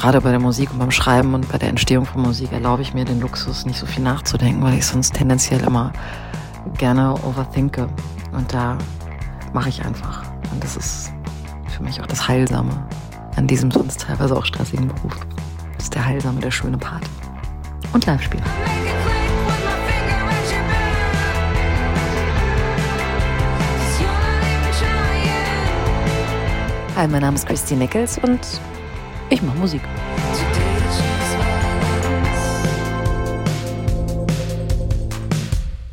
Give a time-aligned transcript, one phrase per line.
[0.00, 2.94] gerade bei der Musik und beim Schreiben und bei der Entstehung von Musik erlaube ich
[2.94, 5.92] mir den Luxus, nicht so viel nachzudenken, weil ich sonst tendenziell immer
[6.78, 7.86] gerne overthinke.
[8.32, 8.78] Und da
[9.52, 10.22] mache ich einfach.
[10.52, 11.12] Und das ist
[11.68, 12.70] für mich auch das Heilsame
[13.36, 15.18] an diesem sonst teilweise auch stressigen Beruf.
[15.74, 17.04] Das ist der Heilsame, der schöne Part.
[17.92, 18.40] Und Live-Spiel.
[26.96, 28.40] Hi, mein Name ist Christine Nichols und
[29.30, 29.80] ich mache Musik.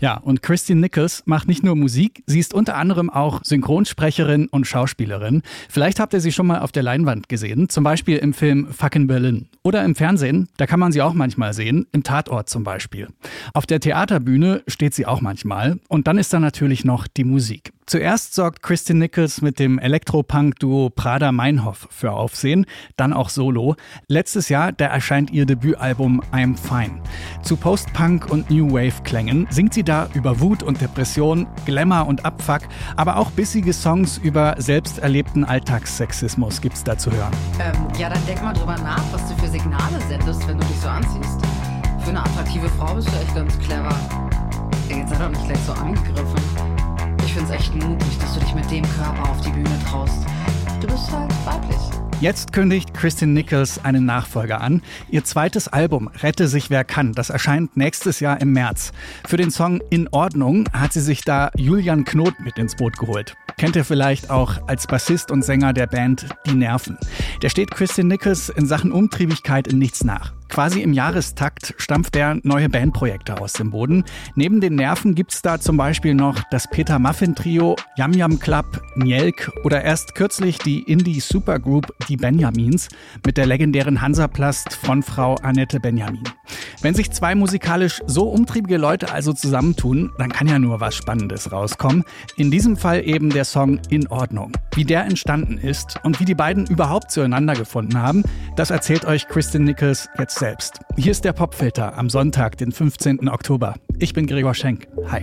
[0.00, 4.66] Ja, und Christine Nichols macht nicht nur Musik, sie ist unter anderem auch Synchronsprecherin und
[4.66, 5.42] Schauspielerin.
[5.68, 9.06] Vielleicht habt ihr sie schon mal auf der Leinwand gesehen, zum Beispiel im Film Fucking
[9.06, 9.46] Berlin.
[9.62, 13.10] Oder im Fernsehen, da kann man sie auch manchmal sehen, im Tatort zum Beispiel.
[13.54, 15.78] Auf der Theaterbühne steht sie auch manchmal.
[15.86, 17.72] Und dann ist da natürlich noch die Musik.
[17.92, 22.64] Zuerst sorgt Christine Nichols mit dem Elektropunk-Duo Prada Meinhof für Aufsehen,
[22.96, 23.76] dann auch solo.
[24.08, 27.02] Letztes Jahr, da erscheint ihr Debütalbum I'm Fine.
[27.42, 32.62] Zu Post-Punk und New Wave-Klängen singt sie da über Wut und Depression, Glamour und Abfuck,
[32.96, 37.34] aber auch bissige Songs über selbst erlebten Alltagssexismus gibt's da zu hören.
[37.60, 40.80] Ähm, ja, dann denk mal drüber nach, was du für Signale sendest, wenn du dich
[40.80, 41.42] so anziehst.
[42.00, 43.94] Für eine attraktive Frau bist du echt ganz clever.
[44.88, 46.51] Jetzt sei doch nicht gleich so angegriffen.
[47.32, 50.26] Ich finde es echt mutig, dass du dich mit dem Körper auf die Bühne traust.
[50.82, 51.78] Du bist halt weiblich.
[52.20, 54.82] Jetzt kündigt Kristin Nichols einen Nachfolger an.
[55.08, 58.92] Ihr zweites Album Rette sich wer kann, das erscheint nächstes Jahr im März.
[59.26, 63.34] Für den Song In Ordnung hat sie sich da Julian Knot mit ins Boot geholt.
[63.56, 66.98] Kennt ihr vielleicht auch als Bassist und Sänger der Band Die Nerven.
[67.40, 70.34] Der steht Kristin Nichols in Sachen Umtriebigkeit in nichts nach.
[70.52, 74.04] Quasi im Jahrestakt stampft er neue Bandprojekte aus dem Boden.
[74.34, 78.82] Neben den Nerven gibt's da zum Beispiel noch das Peter Muffin Trio, Yam Yam Club,
[78.94, 82.90] Njelk oder erst kürzlich die Indie Supergroup Die Benjamins
[83.24, 86.22] mit der legendären Hansaplast von Frau Annette Benjamin.
[86.82, 91.50] Wenn sich zwei musikalisch so umtriebige Leute also zusammentun, dann kann ja nur was Spannendes
[91.50, 92.04] rauskommen.
[92.36, 94.52] In diesem Fall eben der Song In Ordnung.
[94.74, 98.22] Wie der entstanden ist und wie die beiden überhaupt zueinander gefunden haben,
[98.56, 100.80] das erzählt euch Kristen Nichols jetzt selbst.
[100.96, 103.28] Hier ist der Popfilter am Sonntag, den 15.
[103.28, 103.76] Oktober.
[104.00, 104.88] Ich bin Gregor Schenk.
[105.06, 105.22] Hi.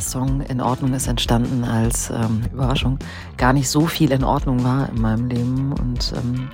[0.00, 2.98] Song In Ordnung ist entstanden, als ähm, Überraschung
[3.36, 5.72] gar nicht so viel in Ordnung war in meinem Leben.
[5.72, 6.48] Und ähm,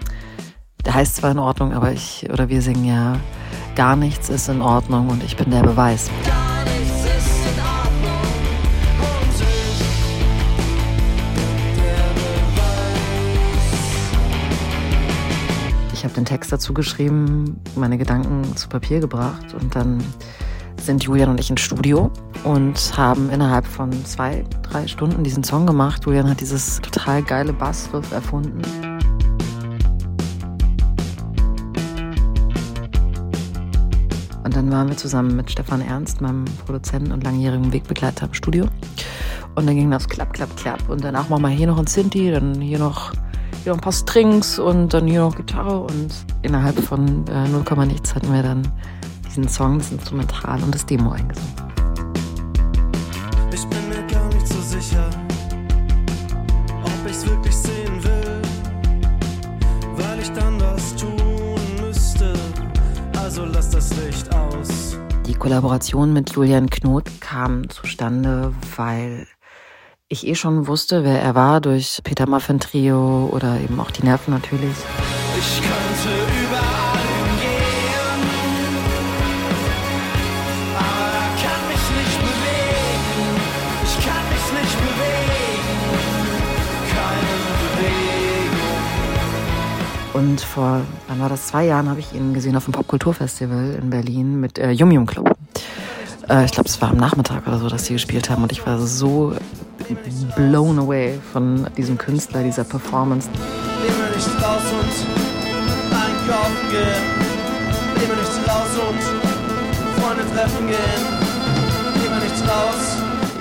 [0.84, 3.18] der heißt zwar in Ordnung, aber ich oder wir singen ja,
[3.74, 6.10] gar nichts ist in Ordnung und ich bin der Beweis.
[15.92, 20.02] Ich habe den Text dazu geschrieben, meine Gedanken zu Papier gebracht und dann
[20.80, 22.10] sind Julian und ich ins Studio
[22.44, 26.04] und haben innerhalb von zwei, drei Stunden diesen Song gemacht.
[26.06, 28.62] Julian hat dieses total geile Bassriff erfunden.
[34.42, 38.66] Und dann waren wir zusammen mit Stefan Ernst, meinem Produzenten und langjährigen Wegbegleiter im Studio.
[39.54, 40.88] Und dann ging das klapp, klapp, klapp.
[40.88, 43.12] Und danach machen wir hier noch ein Sinti, dann hier noch,
[43.62, 45.80] hier noch ein paar Strings und dann hier noch Gitarre.
[45.80, 46.08] Und
[46.42, 48.62] innerhalb von äh, 0, nichts hatten wir dann
[49.30, 51.54] diesen Song, das Instrumental und das Demo eingesungen.
[53.52, 55.08] Ich bin mir gar nicht so sicher,
[56.82, 58.42] ob ich's wirklich sehen will,
[59.96, 62.32] weil ich dann was tun müsste.
[63.16, 64.98] Also lass das Licht aus.
[65.26, 69.28] Die Kollaboration mit Julian Knot kam zustande, weil
[70.08, 74.02] ich eh schon wusste, wer er war durch Peter Muffin Trio oder eben auch die
[74.02, 74.76] Nerven natürlich.
[75.38, 76.39] Ich könnte
[90.20, 93.88] Und vor, wann war das, zwei Jahren habe ich ihn gesehen auf dem Popkulturfestival in
[93.88, 95.34] Berlin mit äh, Yum Yum Club.
[96.28, 98.66] Äh, ich glaube, es war am Nachmittag oder so, dass sie gespielt haben und ich
[98.66, 99.34] war so
[100.36, 103.30] blown away von diesem Künstler, dieser Performance.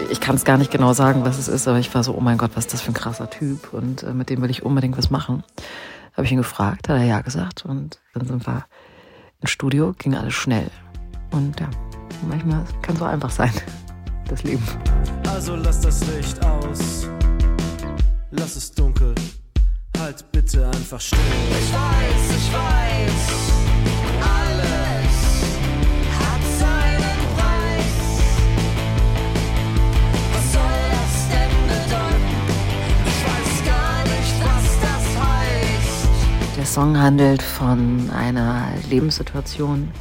[0.10, 2.22] Ich kann es gar nicht genau sagen, was es ist, aber ich war so, oh
[2.22, 4.64] mein Gott, was ist das für ein krasser Typ und äh, mit dem will ich
[4.64, 5.44] unbedingt was machen.
[6.20, 8.66] Habe ich ihn gefragt, hat er ja gesagt und dann sind wir
[9.40, 10.70] ins Studio, ging alles schnell.
[11.32, 11.70] Und ja,
[12.28, 13.54] manchmal kann es so einfach sein,
[14.28, 14.62] das Leben.
[15.30, 17.08] Also lass das Licht aus.
[18.32, 19.16] Lass es dunkel
[19.98, 21.20] halt bitte einfach still.
[21.52, 23.59] Ich weiß, ich weiß,
[36.70, 39.92] Song handelt von einer Lebenssituation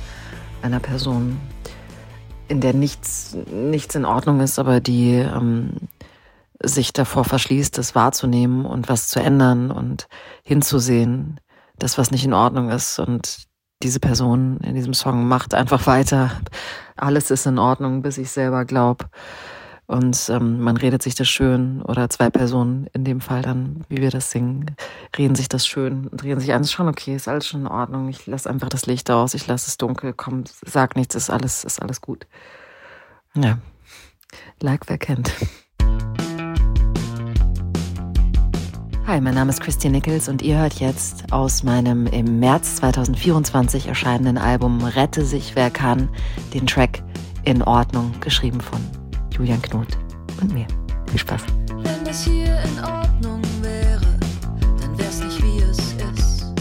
[0.61, 1.41] einer Person,
[2.47, 5.89] in der nichts, nichts in Ordnung ist, aber die ähm,
[6.63, 10.09] sich davor verschließt, das wahrzunehmen und was zu ändern und
[10.43, 11.41] hinzusehen,
[11.79, 12.99] das, was nicht in Ordnung ist.
[12.99, 13.47] Und
[13.83, 16.33] diese Person in diesem Song macht einfach weiter.
[16.97, 19.07] Alles ist in Ordnung, bis ich selber glaube.
[19.89, 24.03] Und ähm, man redet sich das schön, oder zwei Personen in dem Fall dann, wie
[24.03, 24.77] wir das singen,
[25.17, 27.67] reden sich das schön und reden sich an, ist schon okay, ist alles schon in
[27.67, 31.31] Ordnung, ich lasse einfach das Licht aus, ich lasse es dunkel, komm, sag nichts, ist
[31.31, 32.27] alles, ist alles gut.
[33.35, 33.61] Ja,
[34.61, 35.33] like wer kennt.
[39.07, 43.87] Hi, mein Name ist Christian Nichols und ihr hört jetzt aus meinem im März 2024
[43.87, 46.11] erscheinenden Album Rette sich wer kann
[46.53, 47.03] den Track
[47.45, 48.98] In Ordnung, geschrieben von
[49.39, 49.97] Julian Knot
[50.41, 50.67] und mir.
[51.07, 51.43] Viel Spaß.
[51.69, 54.19] Wenn das hier in Ordnung wäre,
[54.81, 56.53] dann wär's nicht wie es ist.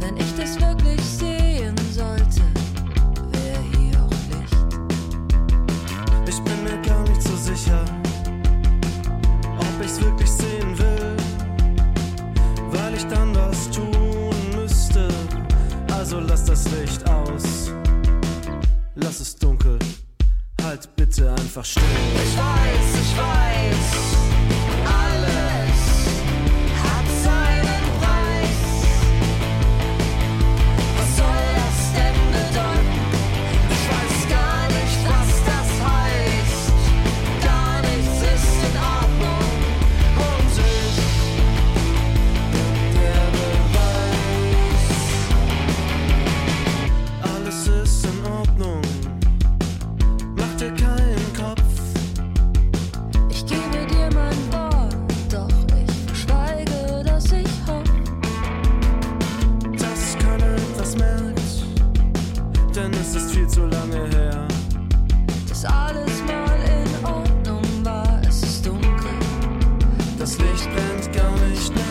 [0.00, 2.40] Wenn ich das wirklich sehen sollte,
[3.32, 4.56] wär hier auch Licht.
[6.26, 7.84] Ich bin mir gar nicht so sicher,
[9.58, 11.16] ob ich's wirklich sehen will,
[12.70, 15.08] weil ich dann was tun müsste.
[15.92, 17.70] Also lass das Licht aus,
[18.94, 19.78] lass es dunkel,
[20.64, 21.82] halt bitte einfach still.
[22.14, 24.23] Ich weiß, ich weiß,
[71.04, 71.83] Brennt gar nicht mehr.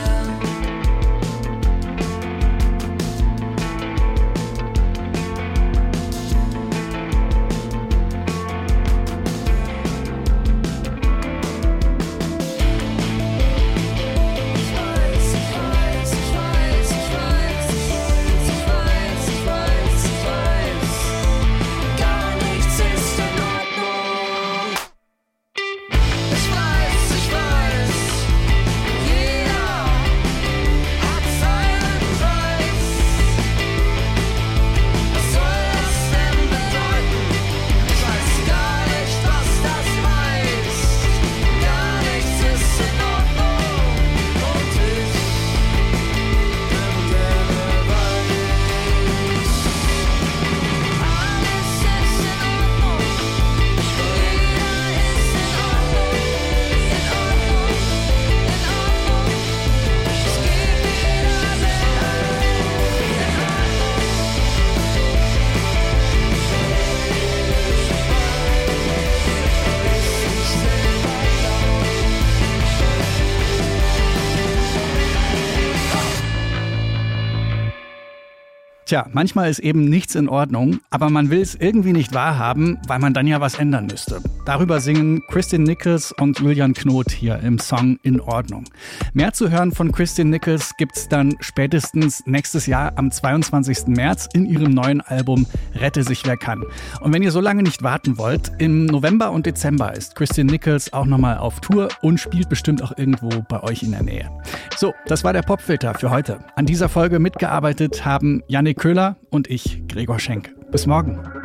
[78.85, 82.99] Tja, manchmal ist eben nichts in Ordnung, aber man will es irgendwie nicht wahrhaben, weil
[82.99, 84.21] man dann ja was ändern müsste.
[84.45, 88.65] Darüber singen Kristin Nichols und Julian Knot hier im Song In Ordnung.
[89.13, 93.87] Mehr zu hören von Kristin Nichols gibt's dann spätestens nächstes Jahr am 22.
[93.87, 96.65] März in ihrem neuen Album Rette sich wer kann.
[96.99, 100.91] Und wenn ihr so lange nicht warten wollt, im November und Dezember ist Kristin Nichols
[100.91, 104.29] auch nochmal auf Tour und spielt bestimmt auch irgendwo bei euch in der Nähe.
[104.75, 106.39] So, das war der Popfilter für heute.
[106.57, 110.53] An dieser Folge mitgearbeitet haben Yannick Köhler und ich, Gregor Schenk.
[110.71, 111.42] Bis morgen.